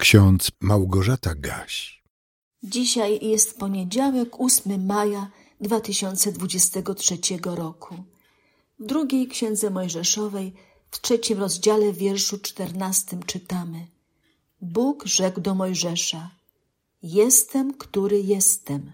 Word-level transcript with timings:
Ksiądz 0.00 0.50
Małgorzata 0.60 1.34
Gaś. 1.34 2.02
Dzisiaj 2.62 3.26
jest 3.26 3.58
poniedziałek, 3.58 4.40
8 4.40 4.86
maja 4.86 5.30
2023 5.60 7.18
roku. 7.44 7.94
W 8.78 8.86
drugiej 8.86 9.28
księdze 9.28 9.70
Mojżeszowej, 9.70 10.52
w 10.90 11.00
trzecim 11.00 11.38
rozdziale, 11.38 11.92
wierszu 11.92 12.38
czternastym 12.38 13.22
czytamy: 13.22 13.86
Bóg 14.60 15.06
rzekł 15.06 15.40
do 15.40 15.54
Mojżesza: 15.54 16.30
Jestem, 17.02 17.74
który 17.74 18.22
jestem. 18.22 18.92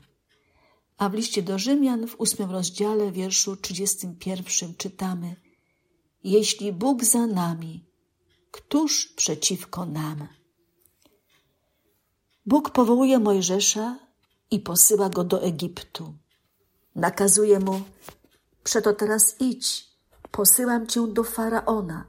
A 0.98 1.08
w 1.08 1.14
liście 1.14 1.42
do 1.42 1.58
Rzymian, 1.58 2.06
w 2.06 2.20
ósmym 2.20 2.50
rozdziale, 2.50 3.12
wierszu 3.12 3.56
trzydziestym 3.56 4.16
pierwszym 4.16 4.74
czytamy: 4.74 5.36
Jeśli 6.24 6.72
Bóg 6.72 7.04
za 7.04 7.26
nami, 7.26 7.84
któż 8.50 9.08
przeciwko 9.16 9.86
nam? 9.86 10.28
Bóg 12.46 12.70
powołuje 12.70 13.18
Mojżesza 13.18 13.98
i 14.50 14.60
posyła 14.60 15.08
go 15.08 15.24
do 15.24 15.42
Egiptu. 15.42 16.14
Nakazuje 16.94 17.58
mu: 17.58 17.80
Przeto 18.64 18.92
teraz 18.92 19.40
idź, 19.40 19.90
posyłam 20.30 20.86
cię 20.86 21.06
do 21.06 21.24
faraona. 21.24 22.04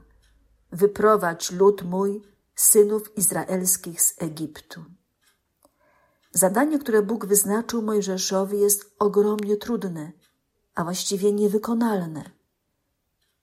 Wyprowadź 0.72 1.50
lud 1.50 1.82
mój, 1.82 2.22
synów 2.54 3.18
izraelskich 3.18 4.02
z 4.02 4.22
Egiptu. 4.22 4.84
Zadanie, 6.32 6.78
które 6.78 7.02
Bóg 7.02 7.26
wyznaczył 7.26 7.82
Mojżeszowi, 7.82 8.60
jest 8.60 8.94
ogromnie 8.98 9.56
trudne, 9.56 10.12
a 10.74 10.84
właściwie 10.84 11.32
niewykonalne. 11.32 12.30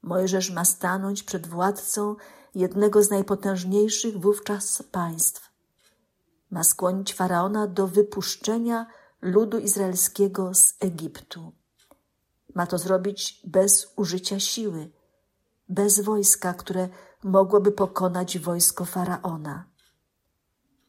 Mojżesz 0.01 0.51
ma 0.51 0.65
stanąć 0.65 1.23
przed 1.23 1.47
władcą 1.47 2.15
jednego 2.55 3.03
z 3.03 3.09
najpotężniejszych 3.09 4.17
wówczas 4.17 4.83
państw 4.91 5.54
ma 6.55 6.63
skłonić 6.63 7.13
faraona 7.13 7.67
do 7.67 7.87
wypuszczenia 7.87 8.87
ludu 9.21 9.59
izraelskiego 9.59 10.53
z 10.53 10.73
Egiptu. 10.79 11.51
Ma 12.55 12.67
to 12.67 12.77
zrobić 12.77 13.41
bez 13.43 13.93
użycia 13.95 14.39
siły, 14.39 14.91
bez 15.69 15.99
wojska, 15.99 16.53
które 16.53 16.89
mogłoby 17.23 17.71
pokonać 17.71 18.39
wojsko 18.39 18.85
faraona. 18.85 19.65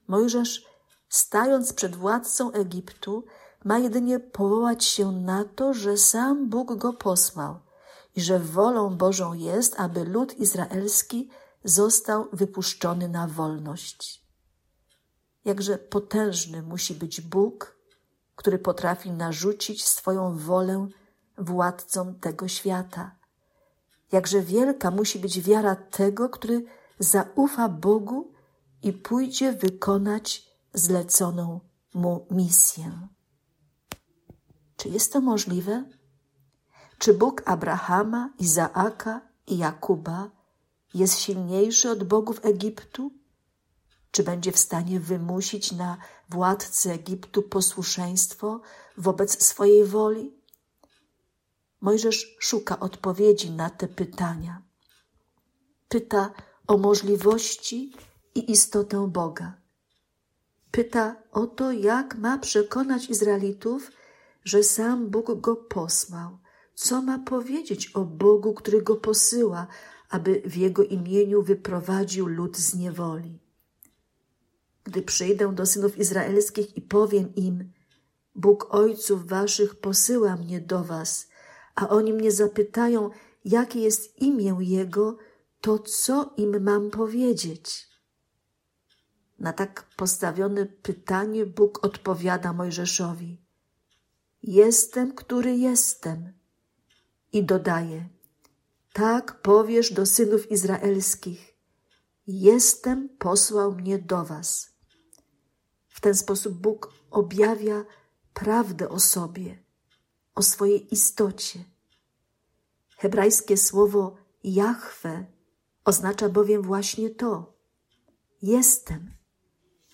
Mojżesz, 0.08 0.66
stając 1.08 1.72
przed 1.72 1.96
władcą 1.96 2.52
Egiptu, 2.52 3.24
ma 3.64 3.78
jedynie 3.78 4.20
powołać 4.20 4.84
się 4.84 5.12
na 5.12 5.44
to, 5.44 5.74
że 5.74 5.96
sam 5.96 6.48
Bóg 6.48 6.76
go 6.76 6.92
posłał 6.92 7.58
i 8.16 8.20
że 8.20 8.38
wolą 8.38 8.96
Bożą 8.96 9.32
jest, 9.32 9.80
aby 9.80 10.04
lud 10.04 10.38
izraelski 10.38 11.30
został 11.64 12.28
wypuszczony 12.32 13.08
na 13.08 13.26
wolność 13.28 14.25
jakże 15.46 15.78
potężny 15.78 16.62
musi 16.62 16.94
być 16.94 17.20
Bóg, 17.20 17.76
który 18.36 18.58
potrafi 18.58 19.10
narzucić 19.10 19.84
swoją 19.84 20.38
wolę 20.38 20.88
władcom 21.38 22.14
tego 22.20 22.48
świata. 22.48 23.16
Jakże 24.12 24.42
wielka 24.42 24.90
musi 24.90 25.18
być 25.18 25.40
wiara 25.40 25.76
tego, 25.76 26.28
który 26.28 26.64
zaufa 26.98 27.68
Bogu 27.68 28.32
i 28.82 28.92
pójdzie 28.92 29.52
wykonać 29.52 30.50
zleconą 30.74 31.60
mu 31.94 32.26
misję. 32.30 33.08
Czy 34.76 34.88
jest 34.88 35.12
to 35.12 35.20
możliwe? 35.20 35.84
Czy 36.98 37.14
Bóg 37.14 37.42
Abrahama, 37.44 38.30
Izaaka 38.38 39.20
i 39.46 39.58
Jakuba 39.58 40.30
jest 40.94 41.18
silniejszy 41.18 41.90
od 41.90 42.04
bogów 42.04 42.44
Egiptu? 42.44 43.10
Czy 44.16 44.22
będzie 44.22 44.52
w 44.52 44.58
stanie 44.58 45.00
wymusić 45.00 45.72
na 45.72 45.96
władcy 46.30 46.92
Egiptu 46.92 47.42
posłuszeństwo 47.42 48.60
wobec 48.96 49.44
swojej 49.44 49.84
woli? 49.84 50.32
Mojżesz 51.80 52.36
szuka 52.38 52.80
odpowiedzi 52.80 53.50
na 53.50 53.70
te 53.70 53.88
pytania. 53.88 54.62
Pyta 55.88 56.32
o 56.66 56.76
możliwości 56.76 57.92
i 58.34 58.52
istotę 58.52 59.08
Boga. 59.08 59.60
Pyta 60.70 61.16
o 61.32 61.46
to, 61.46 61.72
jak 61.72 62.14
ma 62.14 62.38
przekonać 62.38 63.10
Izraelitów, 63.10 63.90
że 64.44 64.62
sam 64.62 65.10
Bóg 65.10 65.40
go 65.40 65.56
posłał. 65.56 66.38
Co 66.74 67.02
ma 67.02 67.18
powiedzieć 67.18 67.90
o 67.94 68.04
Bogu, 68.04 68.54
który 68.54 68.82
go 68.82 68.96
posyła, 68.96 69.66
aby 70.10 70.42
w 70.44 70.56
jego 70.56 70.84
imieniu 70.84 71.42
wyprowadził 71.42 72.26
lud 72.26 72.56
z 72.56 72.74
niewoli? 72.74 73.45
Gdy 74.86 75.02
przyjdę 75.02 75.54
do 75.54 75.66
synów 75.66 75.98
izraelskich 75.98 76.76
i 76.76 76.82
powiem 76.82 77.34
im: 77.34 77.72
Bóg 78.34 78.74
ojców 78.74 79.26
waszych 79.26 79.74
posyła 79.74 80.36
mnie 80.36 80.60
do 80.60 80.84
was, 80.84 81.28
a 81.74 81.88
oni 81.88 82.12
mnie 82.12 82.32
zapytają, 82.32 83.10
jakie 83.44 83.80
jest 83.80 84.22
imię 84.22 84.56
Jego, 84.60 85.16
to 85.60 85.78
co 85.78 86.34
im 86.36 86.62
mam 86.62 86.90
powiedzieć? 86.90 87.88
Na 89.38 89.52
tak 89.52 89.86
postawione 89.96 90.66
pytanie 90.66 91.46
Bóg 91.46 91.84
odpowiada 91.84 92.52
Mojżeszowi: 92.52 93.42
Jestem, 94.42 95.14
który 95.14 95.56
jestem. 95.56 96.32
I 97.32 97.44
dodaje: 97.44 98.08
Tak 98.92 99.42
powiesz 99.42 99.92
do 99.92 100.06
synów 100.06 100.50
izraelskich: 100.50 101.54
Jestem, 102.26 103.08
posłał 103.18 103.72
mnie 103.72 103.98
do 103.98 104.24
was. 104.24 104.75
Ten 106.06 106.14
sposób 106.14 106.54
Bóg 106.54 106.92
objawia 107.10 107.84
prawdę 108.34 108.88
o 108.88 109.00
sobie, 109.00 109.58
o 110.34 110.42
swojej 110.42 110.94
istocie. 110.94 111.64
Hebrajskie 112.96 113.56
słowo 113.56 114.16
Jahwe 114.44 115.26
oznacza 115.84 116.28
bowiem 116.28 116.62
właśnie 116.62 117.10
to: 117.10 117.58
jestem, 118.42 119.14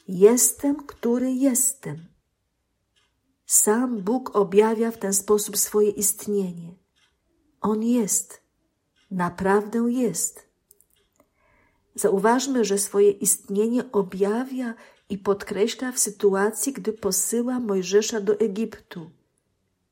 jestem, 0.08 0.86
który 0.86 1.32
jestem. 1.32 2.06
Sam 3.46 4.02
Bóg 4.02 4.36
objawia 4.36 4.90
w 4.90 4.98
ten 4.98 5.14
sposób 5.14 5.56
swoje 5.56 5.90
istnienie. 5.90 6.74
On 7.60 7.82
jest, 7.82 8.42
naprawdę 9.10 9.78
jest. 9.92 10.48
Zauważmy, 11.94 12.64
że 12.64 12.78
swoje 12.78 13.10
istnienie 13.10 13.92
objawia 13.92 14.74
i 15.12 15.18
podkreśla 15.18 15.92
w 15.92 15.98
sytuacji, 15.98 16.72
gdy 16.72 16.92
posyła 16.92 17.60
Mojżesza 17.60 18.20
do 18.20 18.40
Egiptu, 18.40 19.10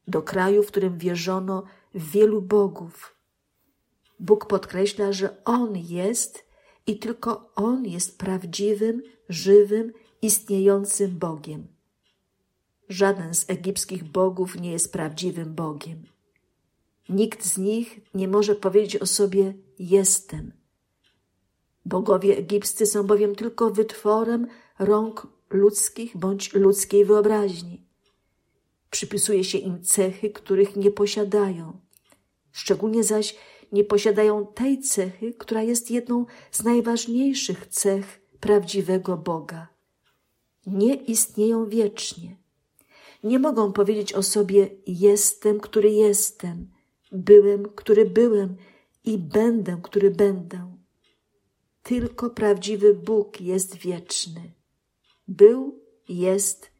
do 0.08 0.22
kraju, 0.22 0.62
w 0.62 0.66
którym 0.66 0.98
wierzono 0.98 1.62
w 1.94 2.10
wielu 2.10 2.42
bogów. 2.42 3.14
Bóg 4.20 4.46
podkreśla, 4.46 5.12
że 5.12 5.44
On 5.44 5.76
jest 5.76 6.44
i 6.86 6.98
tylko 6.98 7.50
On 7.54 7.86
jest 7.86 8.18
prawdziwym, 8.18 9.02
żywym, 9.28 9.92
istniejącym 10.22 11.18
Bogiem. 11.18 11.66
Żaden 12.88 13.34
z 13.34 13.50
egipskich 13.50 14.04
bogów 14.04 14.60
nie 14.60 14.72
jest 14.72 14.92
prawdziwym 14.92 15.54
Bogiem. 15.54 16.02
Nikt 17.08 17.44
z 17.44 17.58
nich 17.58 18.00
nie 18.14 18.28
może 18.28 18.54
powiedzieć 18.54 18.96
o 18.96 19.06
sobie 19.06 19.54
jestem. 19.78 20.52
Bogowie 21.86 22.36
egipscy 22.36 22.86
są 22.86 23.02
bowiem 23.02 23.34
tylko 23.34 23.70
wytworem 23.70 24.46
rąk 24.80 25.26
ludzkich 25.50 26.16
bądź 26.16 26.54
ludzkiej 26.54 27.04
wyobraźni. 27.04 27.86
Przypisuje 28.90 29.44
się 29.44 29.58
im 29.58 29.82
cechy, 29.82 30.30
których 30.30 30.76
nie 30.76 30.90
posiadają. 30.90 31.80
Szczególnie 32.52 33.04
zaś 33.04 33.36
nie 33.72 33.84
posiadają 33.84 34.46
tej 34.46 34.80
cechy, 34.80 35.34
która 35.34 35.62
jest 35.62 35.90
jedną 35.90 36.26
z 36.50 36.64
najważniejszych 36.64 37.66
cech 37.66 38.20
prawdziwego 38.40 39.16
Boga. 39.16 39.68
Nie 40.66 40.94
istnieją 40.94 41.68
wiecznie. 41.68 42.36
Nie 43.24 43.38
mogą 43.38 43.72
powiedzieć 43.72 44.12
o 44.12 44.22
sobie 44.22 44.68
jestem, 44.86 45.60
który 45.60 45.90
jestem, 45.90 46.70
byłem, 47.12 47.68
który 47.68 48.04
byłem 48.04 48.56
i 49.04 49.18
będę, 49.18 49.80
który 49.82 50.10
będę. 50.10 50.74
Tylko 51.82 52.30
prawdziwy 52.30 52.94
Bóg 52.94 53.40
jest 53.40 53.76
wieczny 53.76 54.59
był, 55.30 55.84
jest 56.08 56.70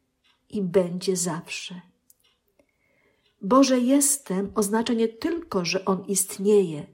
i 0.49 0.62
będzie 0.62 1.17
zawsze. 1.17 1.81
Boże 3.43 3.79
jestem 3.81 4.52
oznacza 4.55 4.93
nie 4.93 5.08
tylko, 5.08 5.64
że 5.64 5.85
On 5.85 6.05
istnieje, 6.05 6.87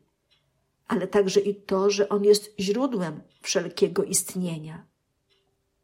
ale 0.89 1.09
także 1.09 1.41
i 1.41 1.55
to, 1.55 1.91
że 1.91 2.09
On 2.09 2.25
jest 2.25 2.55
źródłem 2.61 3.21
wszelkiego 3.43 4.05
istnienia. 4.05 4.87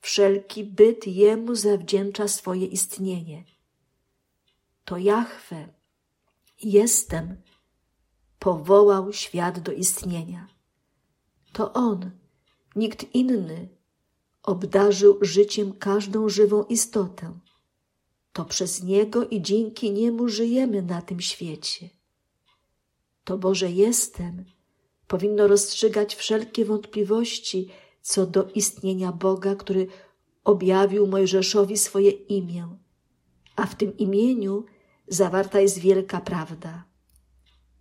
Wszelki 0.01 0.65
byt 0.65 1.07
Jemu 1.07 1.55
zawdzięcza 1.55 2.29
swoje 2.29 2.67
istnienie. 2.67 3.45
To 4.85 4.99
Jahwe, 4.99 5.69
jestem, 6.63 7.43
powołał 8.39 9.13
świat 9.13 9.61
do 9.61 9.73
istnienia. 9.73 10.49
To 11.53 11.73
On, 11.73 12.11
nikt 12.77 13.15
inny, 13.15 13.69
obdarzył 14.43 15.19
życiem 15.21 15.73
każdą 15.73 16.29
żywą 16.29 16.65
istotę. 16.65 17.39
To 18.33 18.45
przez 18.45 18.83
Niego 18.83 19.27
i 19.27 19.43
dzięki 19.43 19.91
Niemu 19.91 20.29
żyjemy 20.29 20.83
na 20.83 21.03
tym 21.03 21.21
świecie. 21.21 21.91
To 23.25 23.39
Boże 23.39 23.71
jestem 23.71 24.45
powinno 25.07 25.49
rozstrzygać 25.49 26.15
wszelkie 26.15 26.65
wątpliwości 26.65 27.69
co 28.03 28.27
do 28.27 28.45
istnienia 28.55 29.13
Boga, 29.13 29.55
który 29.55 29.87
objawił 30.45 31.07
Mojżeszowi 31.07 31.77
swoje 31.77 32.11
imię, 32.11 32.77
a 33.57 33.67
w 33.67 33.75
tym 33.75 33.97
imieniu 33.97 34.65
zawarta 35.09 35.61
jest 35.61 35.79
wielka 35.79 36.21
prawda. 36.21 36.85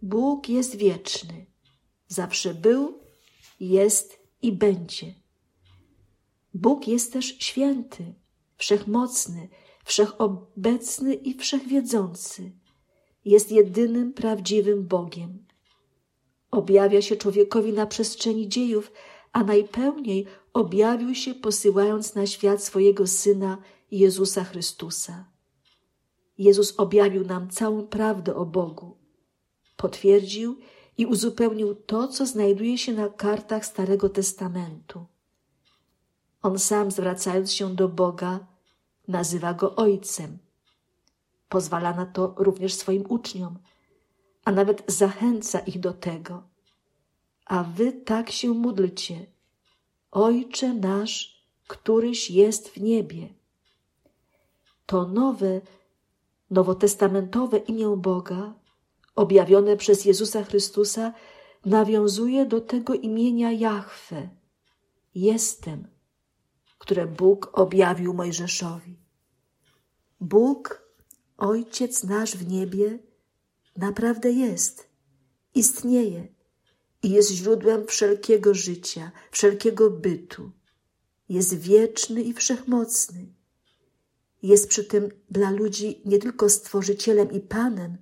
Bóg 0.02 0.50
jest 0.50 0.76
wieczny, 0.76 1.46
zawsze 2.08 2.54
był, 2.54 3.00
jest 3.60 4.20
i 4.42 4.52
będzie. 4.52 5.21
Bóg 6.54 6.88
jest 6.88 7.14
też 7.14 7.26
święty, 7.26 8.14
wszechmocny, 8.58 9.50
wszechobecny 9.86 11.14
i 11.14 11.34
wszechwiedzący. 11.34 12.52
Jest 13.26 13.52
jedynym 13.52 14.14
prawdziwym 14.14 14.88
Bogiem. 14.88 15.46
Objawia 16.52 17.02
się 17.02 17.16
człowiekowi 17.16 17.74
na 17.74 17.86
przestrzeni 17.86 18.50
dziejów, 18.50 18.92
a 19.32 19.44
najpełniej 19.44 20.26
objawił 20.54 21.16
się 21.16 21.34
posyłając 21.34 22.16
na 22.16 22.28
świat 22.28 22.64
swojego 22.64 23.08
Syna 23.08 23.58
Jezusa 23.92 24.44
Chrystusa. 24.44 25.26
Jezus 26.38 26.74
objawił 26.78 27.26
nam 27.26 27.50
całą 27.50 27.88
prawdę 27.88 28.36
o 28.36 28.46
Bogu. 28.46 28.98
Potwierdził 29.78 30.60
i 30.98 31.06
uzupełnił 31.06 31.76
to, 31.76 32.08
co 32.08 32.26
znajduje 32.26 32.78
się 32.78 32.94
na 32.94 33.10
kartach 33.10 33.66
Starego 33.66 34.10
Testamentu. 34.10 35.06
On 36.42 36.60
sam, 36.60 36.92
zwracając 36.92 37.54
się 37.54 37.76
do 37.76 37.90
Boga, 37.90 38.40
nazywa 39.08 39.54
go 39.54 39.76
Ojcem. 39.76 40.38
Pozwala 41.50 41.94
na 41.94 42.06
to 42.06 42.34
również 42.38 42.74
swoim 42.74 43.04
uczniom, 43.10 43.60
a 44.46 44.52
nawet 44.52 44.84
zachęca 44.88 45.60
ich 45.60 45.80
do 45.80 45.94
tego. 45.94 46.44
A 47.46 47.64
wy 47.64 47.94
tak 47.94 48.32
się 48.32 48.50
módlcie. 48.50 49.26
Ojcze 50.12 50.74
nasz, 50.74 51.46
któryś 51.68 52.32
jest 52.32 52.70
w 52.70 52.82
niebie. 52.82 53.30
To 54.86 55.08
nowe, 55.08 55.62
nowotestamentowe 56.52 57.58
imię 57.58 57.96
Boga, 57.98 58.54
objawione 59.16 59.78
przez 59.78 60.06
Jezusa 60.06 60.44
Chrystusa, 60.44 61.14
nawiązuje 61.66 62.46
do 62.46 62.62
tego 62.62 62.94
imienia 62.94 63.52
Jahwe. 63.52 64.30
Jestem, 65.16 65.88
które 66.82 67.08
Bóg 67.08 67.50
objawił 67.54 68.14
Mojżeszowi. 68.14 69.00
Bóg, 70.22 70.82
Ojciec 71.38 72.04
nasz 72.04 72.38
w 72.38 72.48
niebie, 72.48 73.00
naprawdę 73.78 74.32
jest, 74.32 74.88
istnieje 75.56 76.28
i 77.04 77.10
jest 77.10 77.32
źródłem 77.32 77.88
wszelkiego 77.88 78.54
życia, 78.54 79.12
wszelkiego 79.32 79.90
bytu. 79.90 80.52
Jest 81.30 81.58
wieczny 81.58 82.22
i 82.22 82.34
wszechmocny. 82.34 83.34
Jest 84.44 84.68
przy 84.68 84.84
tym 84.84 85.10
dla 85.30 85.52
ludzi 85.52 86.02
nie 86.06 86.20
tylko 86.20 86.50
stworzycielem 86.50 87.32
i 87.32 87.40
panem, 87.40 87.98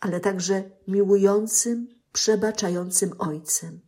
ale 0.00 0.20
także 0.20 0.70
miłującym, 0.88 1.88
przebaczającym 2.12 3.10
Ojcem. 3.18 3.80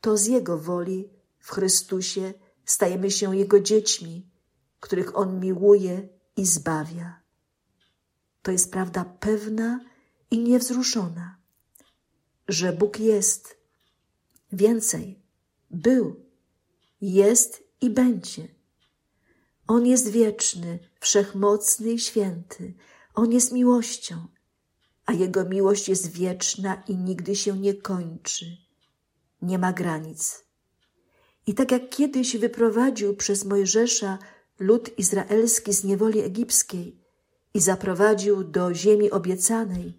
To 0.00 0.16
z 0.16 0.26
Jego 0.26 0.58
woli 0.58 1.08
w 1.38 1.50
Chrystusie 1.50 2.34
stajemy 2.66 3.10
się 3.10 3.36
Jego 3.36 3.60
dziećmi, 3.60 4.30
których 4.80 5.18
On 5.18 5.40
miłuje 5.40 6.08
i 6.36 6.46
zbawia. 6.46 7.20
To 8.42 8.50
jest 8.52 8.72
prawda 8.72 9.04
pewna 9.04 9.80
i 10.30 10.38
niewzruszona, 10.38 11.36
że 12.48 12.72
Bóg 12.72 13.00
jest. 13.00 13.56
Więcej, 14.52 15.22
był, 15.70 16.24
jest 17.00 17.62
i 17.80 17.90
będzie. 17.90 18.48
On 19.66 19.86
jest 19.86 20.08
wieczny, 20.08 20.78
wszechmocny 21.00 21.92
i 21.92 21.98
święty. 21.98 22.74
On 23.14 23.32
jest 23.32 23.52
miłością, 23.52 24.26
a 25.06 25.12
Jego 25.12 25.44
miłość 25.44 25.88
jest 25.88 26.10
wieczna 26.10 26.82
i 26.88 26.96
nigdy 26.96 27.36
się 27.36 27.58
nie 27.58 27.74
kończy. 27.74 28.56
Nie 29.42 29.58
ma 29.58 29.72
granic. 29.72 30.45
I 31.46 31.54
tak 31.54 31.72
jak 31.72 31.88
kiedyś 31.90 32.36
wyprowadził 32.36 33.16
przez 33.16 33.44
Mojżesza 33.44 34.18
lud 34.58 34.98
izraelski 34.98 35.72
z 35.72 35.84
niewoli 35.84 36.20
egipskiej 36.20 37.00
i 37.54 37.60
zaprowadził 37.60 38.44
do 38.44 38.74
ziemi 38.74 39.10
obiecanej, 39.10 39.98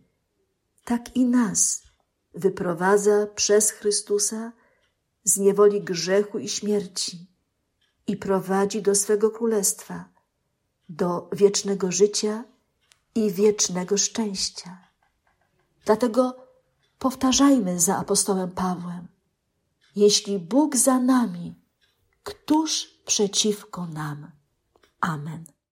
tak 0.86 1.16
i 1.16 1.26
nas 1.26 1.84
wyprowadza 2.34 3.28
przez 3.36 3.72
Chrystusa 3.72 4.52
z 5.24 5.38
niewoli 5.38 5.82
grzechu 5.82 6.40
i 6.40 6.50
śmierci 6.50 7.28
i 8.08 8.18
prowadzi 8.18 8.82
do 8.82 8.96
swego 8.96 9.32
królestwa, 9.32 10.10
do 10.90 11.30
wiecznego 11.34 11.92
życia 11.92 12.44
i 13.16 13.32
wiecznego 13.32 13.98
szczęścia. 13.98 14.78
Dlatego 15.86 16.36
powtarzajmy 17.00 17.80
za 17.80 17.98
apostołem 17.98 18.52
Pawłem: 18.52 19.08
Jeśli 19.98 20.40
Bóg 20.40 20.76
za 20.76 21.00
nami, 21.00 21.56
któż 22.24 22.88
przeciwko 23.06 23.88
nam? 23.88 24.32
Amen. 25.02 25.57